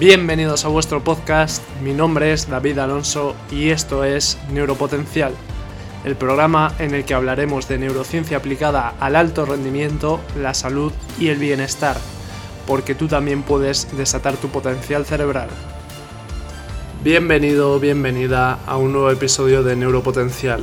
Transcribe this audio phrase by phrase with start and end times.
[0.00, 5.34] Bienvenidos a vuestro podcast, mi nombre es David Alonso y esto es Neuropotencial,
[6.06, 11.28] el programa en el que hablaremos de neurociencia aplicada al alto rendimiento, la salud y
[11.28, 11.98] el bienestar,
[12.66, 15.50] porque tú también puedes desatar tu potencial cerebral.
[17.04, 20.62] Bienvenido, bienvenida a un nuevo episodio de Neuropotencial.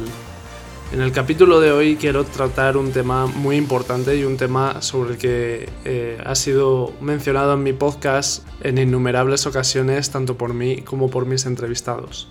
[0.94, 5.12] En el capítulo de hoy quiero tratar un tema muy importante y un tema sobre
[5.12, 10.84] el que eh, ha sido mencionado en mi podcast en innumerables ocasiones, tanto por mí
[10.84, 12.30] como por mis entrevistados.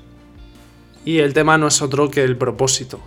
[1.05, 2.99] Y el tema no es otro que el propósito.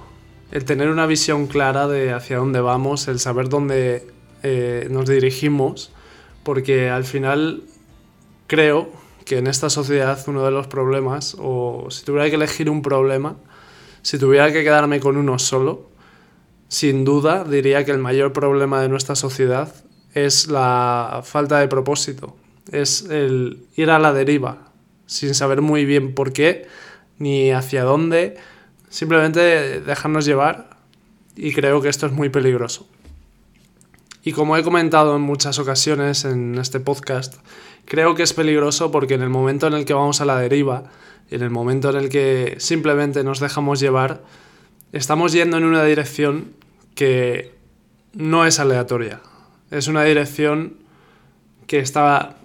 [0.51, 4.07] El tener una visión clara de hacia dónde vamos, el saber dónde
[4.43, 5.91] eh, nos dirigimos,
[6.43, 7.63] porque al final
[8.45, 8.91] creo
[9.25, 13.35] que en esta sociedad uno de los problemas, o si tuviera que elegir un problema,
[14.01, 15.89] si tuviera que quedarme con uno solo,
[16.67, 19.73] sin duda diría que el mayor problema de nuestra sociedad
[20.13, 22.35] es la falta de propósito,
[22.71, 24.71] es el ir a la deriva,
[25.05, 26.67] sin saber muy bien por qué
[27.17, 28.37] ni hacia dónde,
[28.89, 30.77] simplemente dejarnos llevar
[31.35, 32.87] y creo que esto es muy peligroso.
[34.23, 37.35] Y como he comentado en muchas ocasiones en este podcast,
[37.85, 40.85] creo que es peligroso porque en el momento en el que vamos a la deriva,
[41.29, 44.23] en el momento en el que simplemente nos dejamos llevar,
[44.91, 46.53] estamos yendo en una dirección
[46.95, 47.53] que
[48.13, 49.21] no es aleatoria.
[49.71, 50.77] Es una dirección
[51.67, 52.35] que está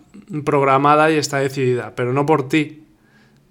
[0.44, 2.84] programada y está decidida, pero no por ti,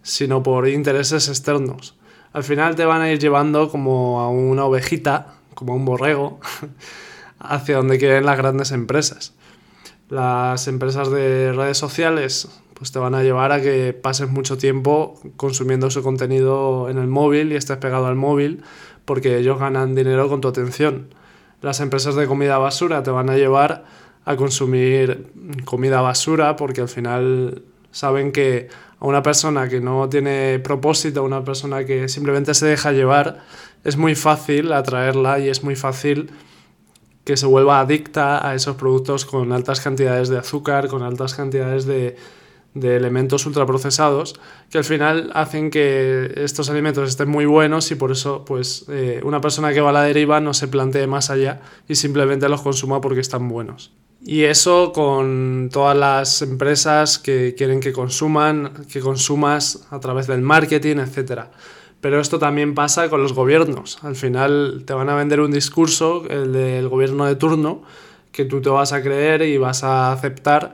[0.02, 1.96] sino por intereses externos.
[2.32, 6.40] Al final te van a ir llevando como a una ovejita, como a un borrego,
[7.44, 9.34] hacia donde quieren las grandes empresas.
[10.10, 15.20] Las empresas de redes sociales pues te van a llevar a que pases mucho tiempo
[15.38, 18.64] consumiendo su contenido en el móvil y estés pegado al móvil
[19.06, 21.14] porque ellos ganan dinero con tu atención.
[21.62, 23.86] Las empresas de comida basura te van a llevar
[24.26, 25.32] a consumir
[25.66, 28.68] comida basura porque al final saben que
[29.00, 33.44] a una persona que no tiene propósito, a una persona que simplemente se deja llevar,
[33.84, 36.32] es muy fácil atraerla y es muy fácil
[37.24, 41.86] que se vuelva adicta a esos productos con altas cantidades de azúcar, con altas cantidades
[41.86, 42.18] de,
[42.74, 44.40] de elementos ultraprocesados
[44.70, 49.22] que al final hacen que estos alimentos estén muy buenos y por eso pues eh,
[49.24, 52.62] una persona que va a la deriva no se plantee más allá y simplemente los
[52.62, 53.94] consuma porque están buenos.
[54.26, 60.42] Y eso con todas las empresas que quieren que consuman, que consumas a través del
[60.42, 61.42] marketing, etc.
[62.04, 64.04] Pero esto también pasa con los gobiernos.
[64.04, 67.84] Al final te van a vender un discurso, el del gobierno de turno,
[68.34, 70.74] que tú te vas a creer y vas a aceptar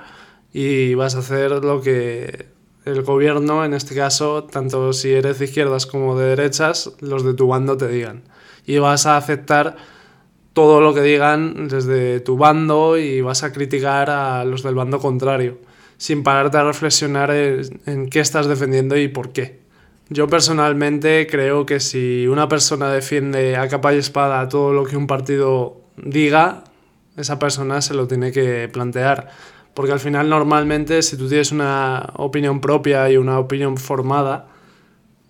[0.52, 2.48] y vas a hacer lo que
[2.84, 7.36] el gobierno, en este caso, tanto si eres de izquierdas como de derechas, los de
[7.36, 8.24] tu bando te digan.
[8.66, 9.76] Y vas a aceptar
[10.54, 14.98] todo lo que digan desde tu bando y vas a criticar a los del bando
[14.98, 15.60] contrario,
[15.98, 19.69] sin pararte a reflexionar en, en qué estás defendiendo y por qué.
[20.10, 24.98] Yo personalmente creo que si una persona defiende a capa y espada todo lo que
[24.98, 26.64] un partido diga,
[27.16, 29.30] esa persona se lo tiene que plantear
[29.80, 34.48] porque al final normalmente si tú tienes una opinión propia y una opinión formada,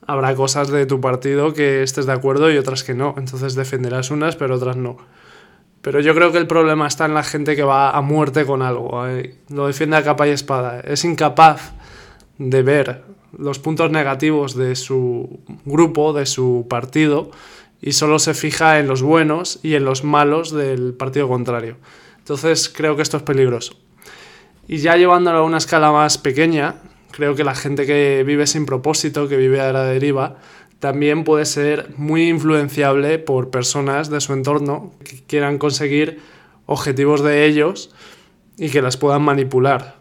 [0.07, 3.13] habrá cosas de tu partido que estés de acuerdo y otras que no.
[3.17, 4.97] Entonces defenderás unas pero otras no.
[5.83, 8.63] Pero yo creo que el problema está en la gente que va a muerte con
[8.63, 9.07] algo.
[9.07, 10.79] Eh, lo defiende a capa y espada.
[10.79, 11.73] Es incapaz
[12.39, 13.03] de ver
[13.37, 17.29] los puntos negativos de su grupo, de su partido,
[17.81, 21.77] y solo se fija en los buenos y en los malos del partido contrario.
[22.17, 23.75] Entonces creo que esto es peligroso.
[24.67, 26.75] Y ya llevándolo a una escala más pequeña,
[27.11, 30.37] creo que la gente que vive sin propósito, que vive a la deriva,
[30.79, 36.19] también puede ser muy influenciable por personas de su entorno que quieran conseguir
[36.65, 37.93] objetivos de ellos
[38.57, 39.98] y que las puedan manipular.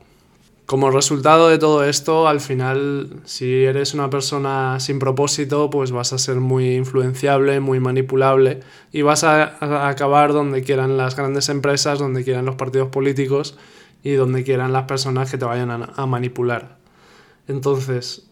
[0.69, 6.13] Como resultado de todo esto, al final, si eres una persona sin propósito, pues vas
[6.13, 8.61] a ser muy influenciable, muy manipulable
[8.93, 13.57] y vas a, acabar donde quieran las grandes empresas, donde quieran los partidos políticos
[14.03, 16.77] y donde quieran las personas que te vayan a, manipular.
[17.47, 18.29] Entonces,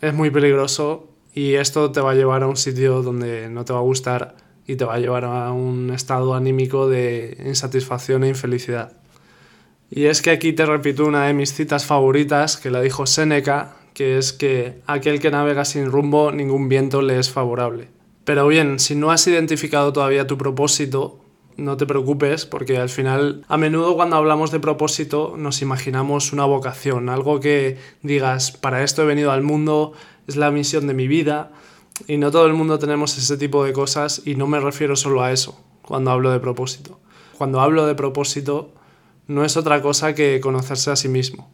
[0.00, 3.72] es muy peligroso y esto te va a llevar a un sitio donde no te
[3.72, 8.28] va a gustar y te va a llevar a un estado anímico de insatisfacción e
[8.28, 9.03] infelicidad.
[9.90, 13.76] Y es que aquí te repito una de mis citas favoritas que la dijo Séneca,
[13.92, 17.88] que es que aquel que navega sin rumbo ningún viento le es favorable.
[18.24, 21.20] Pero bien, si no has identificado todavía tu propósito,
[21.56, 26.44] no te preocupes porque al final a menudo cuando hablamos de propósito nos imaginamos una
[26.44, 29.92] vocación, algo que digas, para esto he venido al mundo,
[30.26, 31.52] es la misión de mi vida
[32.08, 35.22] y no todo el mundo tenemos ese tipo de cosas y no me refiero solo
[35.22, 36.98] a eso cuando hablo de propósito.
[37.38, 38.72] Cuando hablo de propósito
[39.26, 41.50] no es otra cosa que conocerse a sí mismo.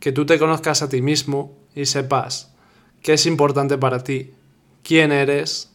[0.00, 2.54] que tú te conozcas a ti mismo y sepas
[3.02, 4.32] qué es importante para ti,
[4.82, 5.72] quién eres,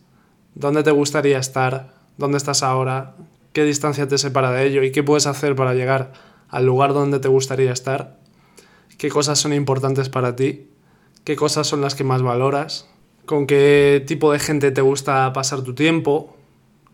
[0.54, 3.16] dónde te gustaría estar, dónde estás ahora,
[3.52, 6.14] qué distancia te separa de ello y qué puedes hacer para llegar
[6.50, 8.20] al lugar donde te gustaría estar,
[8.98, 10.68] qué cosas son importantes para ti,
[11.24, 12.88] qué cosas son las que más valoras,
[13.26, 16.36] con qué tipo de gente te gusta pasar tu tiempo,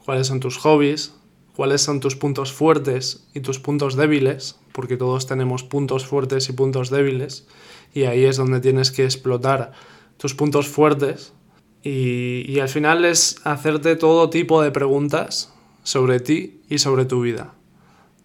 [0.05, 1.13] cuáles son tus hobbies,
[1.57, 6.53] cuáles son tus puntos fuertes y tus puntos débiles, porque todos tenemos puntos fuertes y
[6.53, 7.47] puntos débiles,
[7.95, 9.71] y ahí es donde tienes que explotar
[10.17, 11.33] tus puntos fuertes.
[11.81, 15.51] Y, y al final es hacerte todo tipo de preguntas
[15.81, 17.55] sobre ti y sobre tu vida.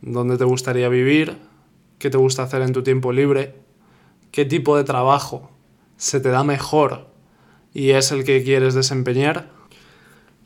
[0.03, 1.39] ¿Dónde te gustaría vivir?
[1.99, 3.55] ¿Qué te gusta hacer en tu tiempo libre?
[4.31, 5.51] ¿Qué tipo de trabajo
[5.97, 7.09] se te da mejor
[7.73, 9.49] y es el que quieres desempeñar?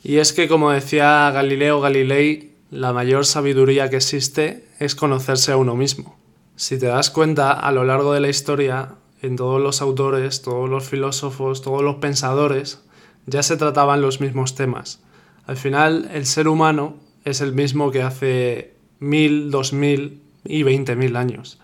[0.04, 5.56] Y es que, como decía Galileo Galilei, la mayor sabiduría que existe es conocerse a
[5.56, 6.18] uno mismo.
[6.56, 10.68] Si te das cuenta, a lo largo de la historia, en todos los autores, todos
[10.68, 12.82] los filósofos, todos los pensadores,
[13.26, 15.00] ya se trataban los mismos temas.
[15.46, 20.96] Al final, el ser humano es el mismo que hace mil, dos mil y veinte
[20.96, 21.58] mil años.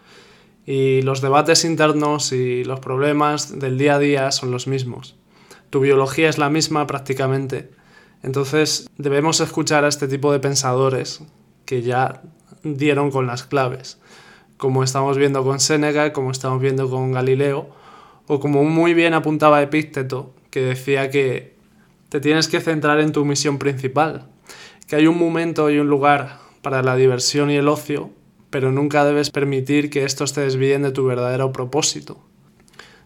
[0.66, 5.16] Y los debates internos y los problemas del día a día son los mismos.
[5.70, 7.70] Tu biología es la misma prácticamente.
[8.22, 11.22] Entonces debemos escuchar a este tipo de pensadores
[11.64, 12.22] que ya
[12.62, 13.98] dieron con las claves,
[14.56, 17.69] como estamos viendo con Séneca, como estamos viendo con Galileo,
[18.26, 21.56] o como muy bien apuntaba Epícteto, que decía que
[22.08, 24.28] te tienes que centrar en tu misión principal,
[24.86, 28.10] que hay un momento y un lugar para la diversión y el ocio,
[28.50, 32.22] pero nunca debes permitir que estos te desvíen de tu verdadero propósito.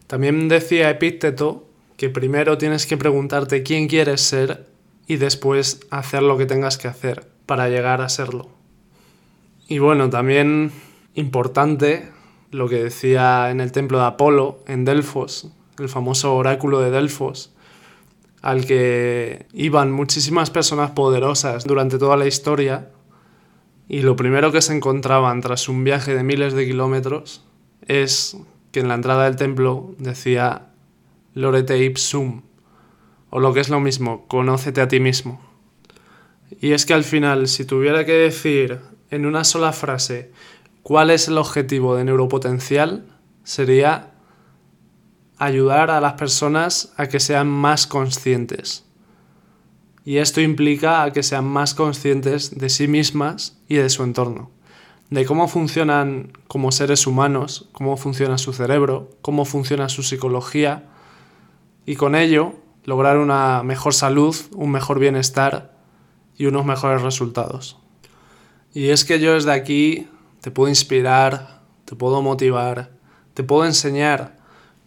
[0.05, 4.67] También decía Epícteto que primero tienes que preguntarte quién quieres ser
[5.07, 8.49] y después hacer lo que tengas que hacer para llegar a serlo.
[9.67, 10.71] Y bueno, también
[11.15, 12.11] importante
[12.51, 17.53] lo que decía en el templo de Apolo, en Delfos, el famoso oráculo de Delfos,
[18.41, 22.89] al que iban muchísimas personas poderosas durante toda la historia
[23.89, 27.43] y lo primero que se encontraban tras un viaje de miles de kilómetros
[27.87, 28.37] es
[28.71, 30.67] que en la entrada del templo decía
[31.33, 32.41] Lorete ipsum,
[33.37, 35.39] o lo que es lo mismo, conócete a ti mismo.
[36.59, 38.79] Y es que al final, si tuviera que decir
[39.11, 40.31] en una sola frase
[40.81, 43.05] cuál es el objetivo de neuropotencial,
[43.43, 44.09] sería
[45.37, 48.85] ayudar a las personas a que sean más conscientes.
[50.03, 54.49] Y esto implica a que sean más conscientes de sí mismas y de su entorno,
[55.11, 60.85] de cómo funcionan como seres humanos, cómo funciona su cerebro, cómo funciona su psicología,
[61.85, 62.55] y con ello
[62.87, 65.77] lograr una mejor salud, un mejor bienestar
[66.37, 67.77] y unos mejores resultados.
[68.73, 70.07] Y es que yo desde aquí
[70.39, 72.91] te puedo inspirar, te puedo motivar,
[73.33, 74.37] te puedo enseñar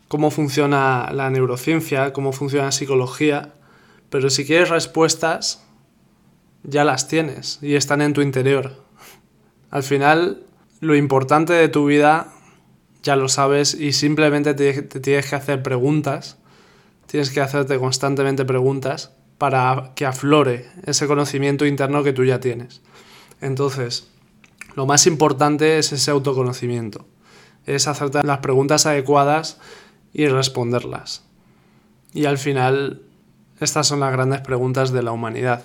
[0.09, 3.53] cómo funciona la neurociencia, cómo funciona la psicología,
[4.09, 5.67] pero si quieres respuestas,
[6.63, 8.83] ya las tienes y están en tu interior.
[9.71, 10.47] Al final,
[10.81, 12.33] lo importante de tu vida
[13.03, 16.40] ya lo sabes y simplemente te, tienes que hacer preguntas,
[17.11, 22.83] tienes que hacerte constantemente preguntas para que aflore ese conocimiento interno que tú ya tienes.
[23.41, 24.09] Entonces,
[24.77, 27.07] lo más importante es ese autoconocimiento,
[27.67, 29.59] es hacerte las preguntas adecuadas
[30.13, 31.25] y responderlas.
[32.13, 33.03] Y al final,
[33.59, 35.65] estas son las grandes preguntas de la humanidad.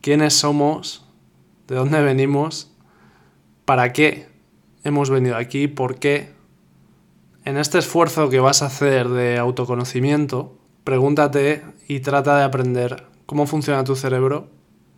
[0.00, 1.04] ¿Quiénes somos?
[1.68, 2.70] ¿De dónde venimos?
[3.66, 4.26] ¿Para qué
[4.84, 5.68] hemos venido aquí?
[5.68, 6.32] ¿Por qué?
[7.44, 13.46] En este esfuerzo que vas a hacer de autoconocimiento, pregúntate y trata de aprender cómo
[13.46, 14.48] funciona tu cerebro,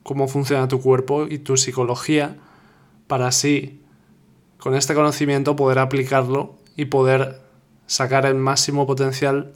[0.03, 2.37] cómo funciona tu cuerpo y tu psicología,
[3.07, 3.81] para así,
[4.59, 7.41] con este conocimiento, poder aplicarlo y poder
[7.87, 9.53] sacar el máximo potencial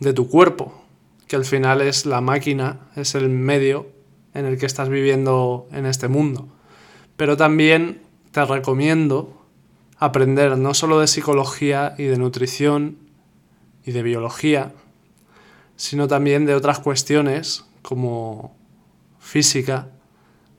[0.00, 0.84] de tu cuerpo,
[1.26, 3.88] que al final es la máquina, es el medio
[4.34, 6.48] en el que estás viviendo en este mundo.
[7.16, 9.42] Pero también te recomiendo
[9.98, 12.98] aprender no solo de psicología y de nutrición
[13.84, 14.72] y de biología,
[15.76, 18.56] sino también de otras cuestiones como
[19.20, 19.88] física,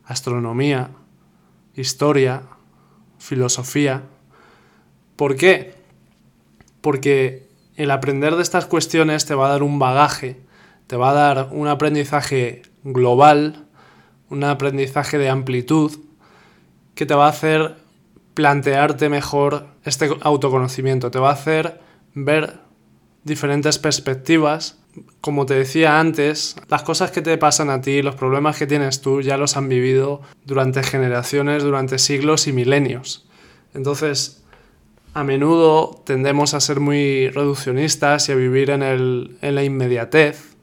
[0.06, 0.92] astronomía,
[1.76, 2.44] historia,
[3.18, 4.04] filosofía.
[5.16, 5.78] ¿Por qué?
[6.88, 10.40] porque el aprender de estas cuestiones te va a dar un bagaje,
[10.88, 13.66] te va a dar un aprendizaje global,
[14.30, 15.92] un aprendizaje de amplitud,
[16.96, 17.76] que te va a hacer
[18.36, 21.82] plantearte mejor este autoconocimiento, te va a hacer
[22.14, 22.62] ver
[23.28, 24.80] diferentes perspectivas.
[25.22, 29.02] Como te decía antes, las cosas que te pasan a ti, los problemas que tienes
[29.02, 33.28] tú, ya los han vivido durante generaciones, durante siglos y milenios.
[33.76, 34.44] Entonces,
[35.14, 40.56] a menudo tendemos a ser muy reduccionistas y a vivir en, el, en la inmediatez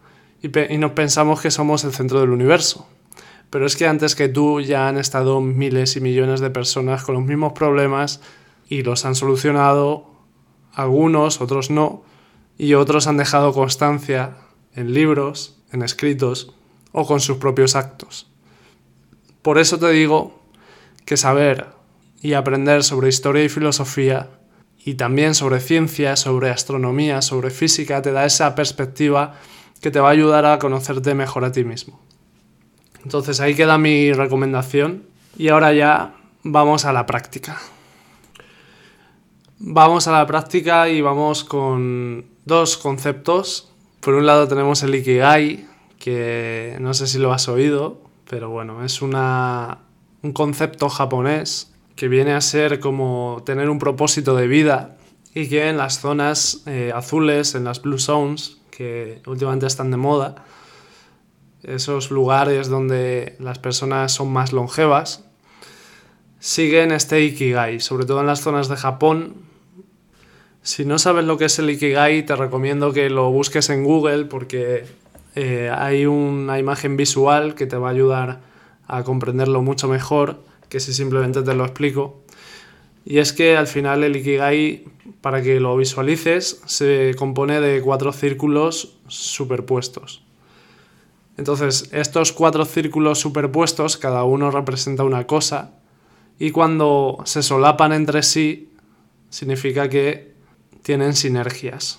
[0.43, 2.89] y, y nos pensamos que somos el centro del universo.
[3.51, 7.15] Pero es que antes que tú ya han estado miles y millones de personas con
[7.15, 8.21] los mismos problemas
[8.69, 10.11] y los han solucionado,
[10.75, 12.03] algunos, otros no,
[12.59, 14.37] y otros han dejado constancia
[14.75, 16.55] en libros, en escritos
[16.93, 18.29] o con sus propios actos.
[19.43, 20.41] Por eso te digo
[21.05, 21.67] que saber
[22.23, 24.31] y aprender sobre historia y filosofía
[24.85, 29.35] y también sobre ciencia, sobre astronomía, sobre física, te da esa perspectiva
[29.81, 32.01] que te va a ayudar a conocerte mejor a ti mismo.
[33.03, 35.05] Entonces ahí queda mi recomendación
[35.37, 37.61] y ahora ya vamos a la práctica.
[39.59, 43.71] Vamos a la práctica y vamos con dos conceptos.
[44.01, 45.67] Por un lado tenemos el Ikigai,
[45.99, 49.79] que no sé si lo has oído, pero bueno, es una,
[50.23, 54.97] un concepto japonés que viene a ser como tener un propósito de vida
[55.35, 59.97] y que en las zonas eh, azules, en las blue zones, que últimamente están de
[59.97, 60.45] moda,
[61.63, 65.25] esos lugares donde las personas son más longevas,
[66.39, 69.35] siguen este Ikigai, sobre todo en las zonas de Japón.
[70.65, 74.25] Si no sabes lo que es el Ikigai, te recomiendo que lo busques en Google
[74.25, 74.87] porque
[75.35, 78.41] eh, hay una imagen visual que te va a ayudar
[78.87, 82.23] a comprenderlo mucho mejor que si simplemente te lo explico.
[83.05, 84.85] Y es que al final el Ikigai,
[85.21, 90.23] para que lo visualices, se compone de cuatro círculos superpuestos.
[91.37, 95.75] Entonces, estos cuatro círculos superpuestos, cada uno representa una cosa,
[96.39, 98.71] y cuando se solapan entre sí,
[99.29, 100.34] significa que
[100.85, 101.99] tienen sinergias.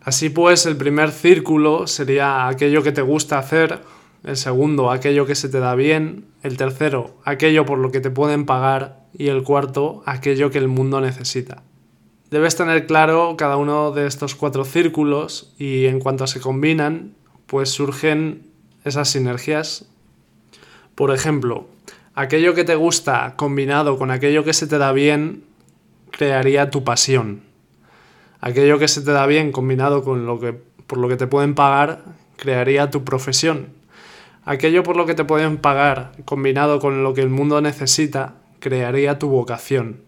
[0.00, 3.80] Así pues, el primer círculo sería aquello que te gusta hacer,
[4.24, 8.10] el segundo, aquello que se te da bien, el tercero, aquello por lo que te
[8.10, 11.62] pueden pagar y el cuarto, aquello que el mundo necesita.
[12.30, 17.14] Debes tener claro cada uno de estos cuatro círculos y en cuanto se combinan,
[17.46, 18.46] pues surgen
[18.84, 19.84] esas sinergias.
[20.94, 21.68] Por ejemplo,
[22.14, 25.44] aquello que te gusta combinado con aquello que se te da bien
[26.10, 27.45] crearía tu pasión.
[28.46, 31.56] Aquello que se te da bien combinado con lo que por lo que te pueden
[31.56, 32.04] pagar
[32.36, 33.70] crearía tu profesión.
[34.44, 39.18] Aquello por lo que te pueden pagar combinado con lo que el mundo necesita crearía
[39.18, 40.02] tu vocación.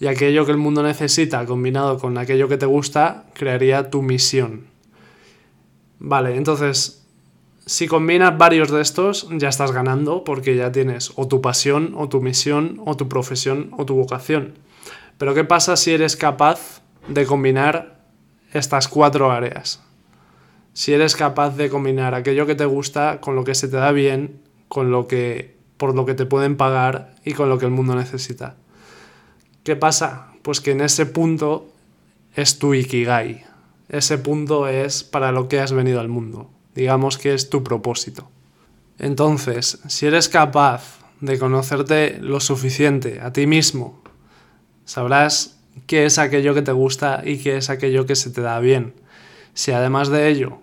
[0.00, 4.64] Y aquello que el mundo necesita combinado con aquello que te gusta crearía tu misión.
[5.98, 7.04] Vale, entonces,
[7.66, 12.08] si combinas varios de estos, ya estás ganando porque ya tienes o tu pasión, o
[12.08, 14.54] tu misión, o tu profesión, o tu vocación.
[15.18, 18.00] Pero ¿qué pasa si eres capaz de combinar
[18.52, 19.82] estas cuatro áreas?
[20.72, 23.92] Si eres capaz de combinar aquello que te gusta con lo que se te da
[23.92, 27.70] bien, con lo que por lo que te pueden pagar y con lo que el
[27.70, 28.56] mundo necesita.
[29.62, 30.32] ¿Qué pasa?
[30.42, 31.68] Pues que en ese punto
[32.34, 33.44] es tu ikigai,
[33.88, 36.50] ese punto es para lo que has venido al mundo.
[36.74, 38.28] Digamos que es tu propósito.
[38.98, 44.02] Entonces, si eres capaz de conocerte lo suficiente a ti mismo,
[44.84, 48.58] sabrás qué es aquello que te gusta y qué es aquello que se te da
[48.60, 48.94] bien.
[49.54, 50.58] Si además de ello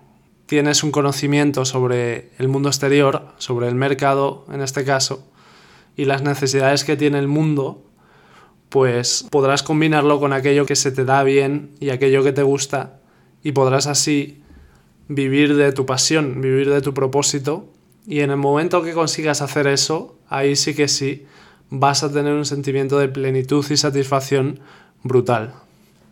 [0.46, 5.26] tienes un conocimiento sobre el mundo exterior, sobre el mercado en este caso,
[5.96, 7.82] y las necesidades que tiene el mundo,
[8.68, 13.00] pues podrás combinarlo con aquello que se te da bien y aquello que te gusta
[13.42, 14.42] y podrás así
[15.08, 17.72] vivir de tu pasión, vivir de tu propósito
[18.06, 21.26] y en el momento que consigas hacer eso, ahí sí que sí
[21.70, 24.60] vas a tener un sentimiento de plenitud y satisfacción
[25.08, 25.54] brutal.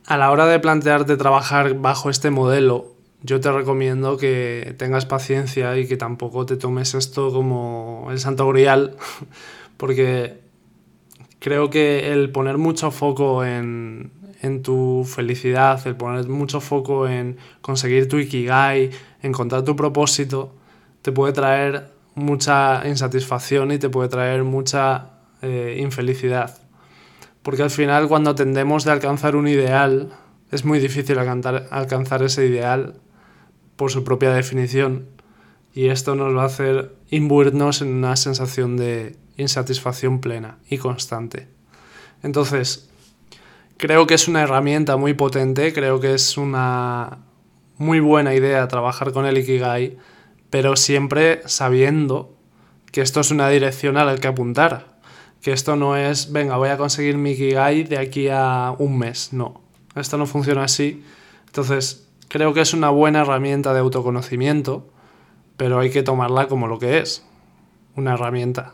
[0.06, 5.78] A la hora de plantearte trabajar bajo este modelo, yo te recomiendo que tengas paciencia
[5.78, 8.96] y que tampoco te tomes esto como el santo grial,
[9.78, 10.40] porque
[11.38, 14.10] creo que el poner mucho foco en,
[14.42, 18.90] en tu felicidad, el poner mucho foco en conseguir tu ikigai,
[19.22, 20.52] encontrar tu propósito,
[21.00, 25.10] te puede traer mucha insatisfacción y te puede traer mucha
[25.42, 26.63] eh, infelicidad.
[27.44, 30.08] Porque al final cuando tendemos de alcanzar un ideal,
[30.50, 32.94] es muy difícil alcanzar, alcanzar ese ideal
[33.76, 35.06] por su propia definición
[35.74, 41.48] y esto nos va a hacer imbuirnos en una sensación de insatisfacción plena y constante.
[42.22, 42.88] Entonces,
[43.76, 47.18] creo que es una herramienta muy potente, creo que es una
[47.76, 49.98] muy buena idea trabajar con el Ikigai,
[50.48, 52.38] pero siempre sabiendo
[52.90, 54.93] que esto es una dirección a la que apuntar,
[55.44, 59.34] que esto no es, venga, voy a conseguir mi Ikigai de aquí a un mes,
[59.34, 59.60] no,
[59.94, 61.04] esto no funciona así.
[61.44, 64.88] Entonces, creo que es una buena herramienta de autoconocimiento,
[65.58, 67.26] pero hay que tomarla como lo que es,
[67.94, 68.72] una herramienta,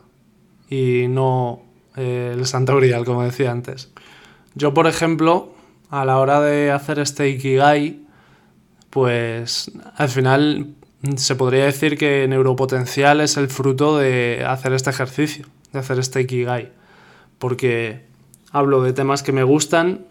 [0.69, 1.61] y no
[1.97, 3.91] eh, el santo grial, como decía antes.
[4.55, 5.53] Yo, por ejemplo,
[5.91, 8.01] a la hora de hacer este Ikigai,
[8.91, 10.77] pues al final
[11.17, 16.23] se podría decir que neuropotencial es el fruto de hacer este ejercicio, de hacer este
[16.23, 16.73] Ikigai,
[17.39, 18.07] porque
[18.53, 20.07] hablo de temas que me gustan,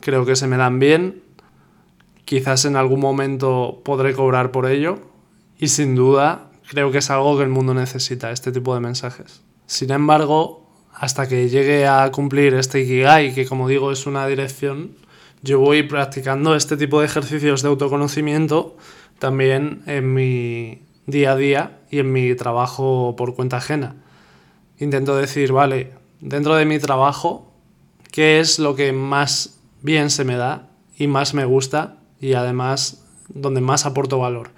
[0.00, 1.22] creo que se me dan bien,
[2.24, 4.98] quizás en algún momento podré cobrar por ello
[5.58, 9.42] y sin duda creo que es algo que el mundo necesita, este tipo de mensajes.
[9.66, 14.92] Sin embargo, hasta que llegue a cumplir este Ikigai, que como digo es una dirección,
[15.42, 18.76] yo voy practicando este tipo de ejercicios de autoconocimiento
[19.18, 23.96] también en mi día a día y en mi trabajo por cuenta ajena.
[24.80, 27.52] Intento decir, vale, dentro de mi trabajo,
[28.10, 33.04] ¿qué es lo que más bien se me da y más me gusta y además
[33.28, 34.52] donde más aporto valor?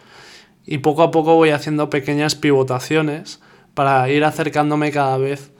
[0.64, 3.40] Y poco a poco voy haciendo pequeñas pivotaciones
[3.74, 5.50] para ir acercándome cada vez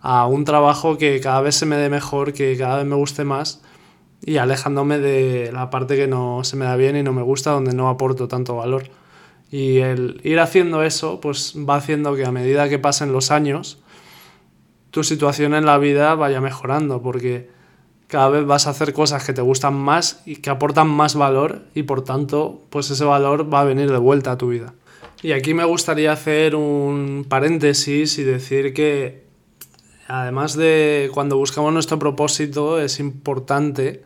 [0.00, 3.24] a un trabajo que cada vez se me dé mejor, que cada vez me guste
[3.24, 3.60] más
[4.24, 7.50] y alejándome de la parte que no se me da bien y no me gusta,
[7.50, 8.84] donde no aporto tanto valor.
[9.50, 13.82] Y el ir haciendo eso, pues va haciendo que a medida que pasen los años,
[14.96, 17.50] tu situación en la vida vaya mejorando, porque
[18.06, 21.66] cada vez vas a hacer cosas que te gustan más y que aportan más valor
[21.74, 24.72] y por tanto, pues ese valor va a venir de vuelta a tu vida.
[25.22, 29.26] Y aquí me gustaría hacer un paréntesis y decir que
[30.08, 34.02] además de cuando buscamos nuestro propósito, es importante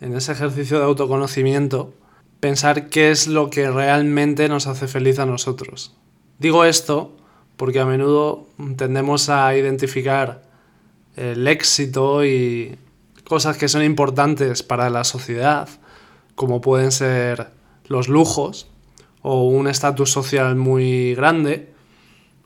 [0.00, 1.92] en ese ejercicio de autoconocimiento
[2.40, 5.94] pensar qué es lo que realmente nos hace feliz a nosotros.
[6.38, 7.18] Digo esto
[7.62, 10.42] porque a menudo tendemos a identificar
[11.14, 12.76] el éxito y
[13.22, 15.68] cosas que son importantes para la sociedad,
[16.34, 17.50] como pueden ser
[17.86, 18.66] los lujos
[19.20, 21.72] o un estatus social muy grande,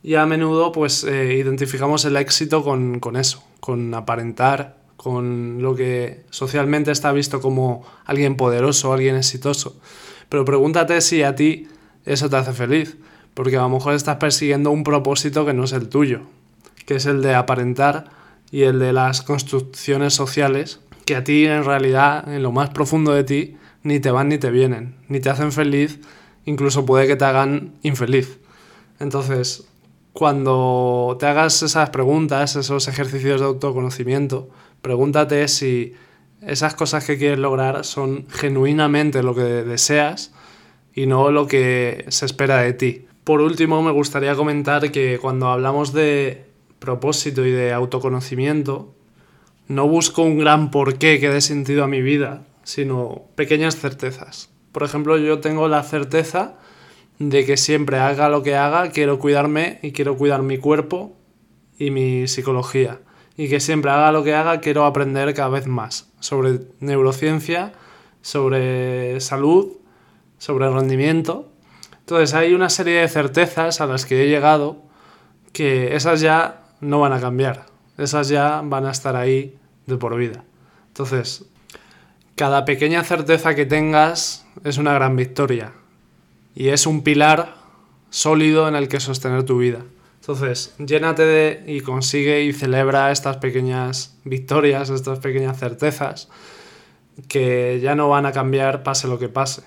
[0.02, 5.74] y a menudo pues eh, identificamos el éxito con, con eso, con aparentar, con lo
[5.74, 9.80] que socialmente está visto como alguien poderoso, alguien exitoso.
[10.28, 11.68] Pero pregúntate si a ti
[12.04, 12.98] eso te hace feliz,
[13.36, 16.22] porque a lo mejor estás persiguiendo un propósito que no es el tuyo,
[16.86, 18.06] que es el de aparentar
[18.50, 23.12] y el de las construcciones sociales, que a ti en realidad, en lo más profundo
[23.12, 26.00] de ti, ni te van ni te vienen, ni te hacen feliz,
[26.46, 28.38] incluso puede que te hagan infeliz.
[29.00, 29.68] Entonces,
[30.14, 34.48] cuando te hagas esas preguntas, esos ejercicios de autoconocimiento,
[34.80, 35.92] pregúntate si
[36.40, 40.32] esas cosas que quieres lograr son genuinamente lo que deseas
[40.94, 43.06] y no lo que se espera de ti.
[43.26, 46.44] Por último, me gustaría comentar que cuando hablamos de
[46.78, 48.94] propósito y de autoconocimiento,
[49.66, 54.54] no busco un gran porqué que dé sentido a mi vida, sino pequeñas certezas.
[54.70, 56.54] Por ejemplo, yo tengo la certeza
[57.18, 61.16] de que siempre haga lo que haga, quiero cuidarme y quiero cuidar mi cuerpo
[61.80, 63.00] y mi psicología.
[63.36, 67.72] Y que siempre haga lo que haga, quiero aprender cada vez más sobre neurociencia,
[68.22, 69.78] sobre salud,
[70.38, 71.55] sobre rendimiento.
[72.06, 74.76] Entonces hay una serie de certezas a las que he llegado
[75.52, 77.66] que esas ya no van a cambiar.
[77.98, 80.44] Esas ya van a estar ahí de por vida.
[80.86, 81.46] Entonces,
[82.36, 85.72] cada pequeña certeza que tengas es una gran victoria
[86.54, 87.56] y es un pilar
[88.10, 89.80] sólido en el que sostener tu vida.
[90.20, 96.28] Entonces, llénate de y consigue y celebra estas pequeñas victorias, estas pequeñas certezas
[97.26, 99.62] que ya no van a cambiar pase lo que pase.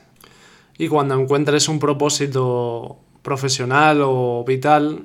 [0.80, 5.04] Y cuando encuentres un propósito profesional o vital,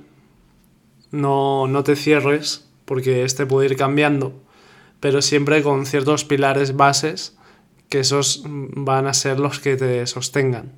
[1.10, 4.32] no, no te cierres porque este puede ir cambiando,
[5.00, 7.36] pero siempre con ciertos pilares bases
[7.88, 10.72] que esos van a ser los que te sostengan.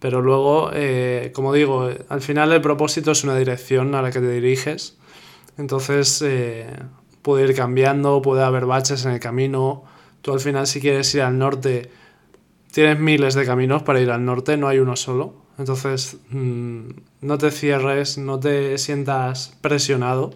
[0.00, 4.20] Pero luego, eh, como digo, al final el propósito es una dirección a la que
[4.20, 4.96] te diriges.
[5.58, 6.66] Entonces eh,
[7.20, 9.84] puede ir cambiando, puede haber baches en el camino.
[10.22, 11.90] Tú al final si quieres ir al norte,
[12.74, 15.32] tienes miles de caminos para ir al norte, no hay uno solo.
[15.58, 16.88] Entonces mm,
[17.20, 20.32] no te cierres, no te sientas presionado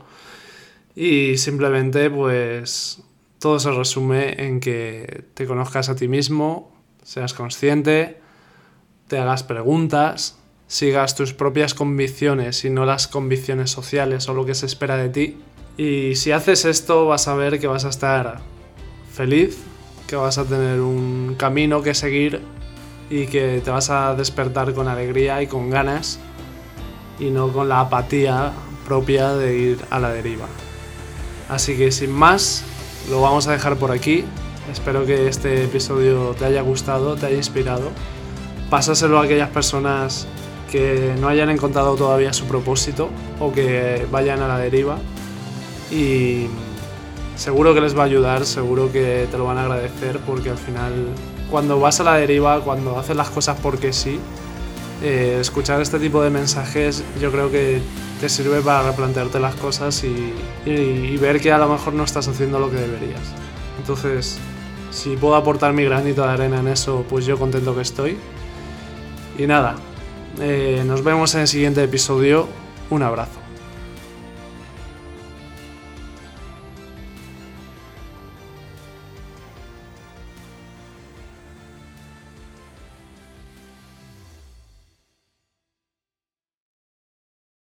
[0.95, 3.03] y simplemente pues
[3.41, 6.73] todo se resume en que te conozcas a ti mismo,
[7.03, 8.21] seas consciente,
[9.09, 14.55] te hagas preguntas, sigas tus propias convicciones y no las convicciones sociales o lo que
[14.55, 15.37] se espera de ti.
[15.77, 18.39] Y si haces esto vas a ver que vas a estar
[19.13, 19.59] feliz,
[20.09, 22.41] que vas a tener un camino que seguir
[23.09, 26.19] y que te vas a despertar con alegría y con ganas
[27.21, 28.53] y no con la apatía
[28.85, 30.47] propia de ir a la deriva.
[31.49, 32.65] Así que sin más,
[33.09, 34.25] lo vamos a dejar por aquí.
[34.73, 37.93] Espero que este episodio te haya gustado, te haya inspirado
[38.71, 40.27] pásaselo a aquellas personas
[40.71, 43.09] que no hayan encontrado todavía su propósito
[43.41, 44.99] o que vayan a la deriva.
[45.91, 46.47] Y
[47.39, 50.59] seguro que les va a ayudar, seguro que te lo van a agradecer porque al
[50.59, 50.93] final
[51.51, 54.19] cuando vas a la deriva, cuando haces las cosas porque sí,
[55.03, 57.81] eh, escuchar este tipo de mensajes yo creo que
[58.21, 62.59] te sirve para replantearte las cosas y, ver que a lo mejor no estás haciendo
[62.59, 63.23] lo que deberías.
[63.79, 64.39] Entonces,
[64.91, 68.19] si puedo aportar mi granito de arena en eso, pues yo contento que estoy.
[69.39, 69.77] Y nada,
[70.41, 72.49] eh, nos vemos en el siguiente episodio.
[72.91, 73.38] Un abrazo.